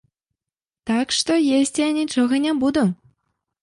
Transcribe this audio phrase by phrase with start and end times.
[0.91, 1.31] Так што,
[1.61, 2.91] есці я нічога не буду!